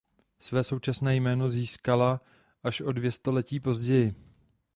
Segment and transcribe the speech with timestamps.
[0.39, 2.21] Své současné jméno získala
[2.63, 4.15] až o dvě století později.